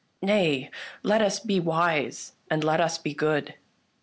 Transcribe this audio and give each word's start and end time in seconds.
Nay, 0.23 0.71
let 1.03 1.21
us 1.21 1.39
be 1.39 1.59
wise 1.59 2.33
and 2.49 2.63
let 2.63 2.81
us 2.81 2.97
be 2.97 3.13
good. 3.13 3.53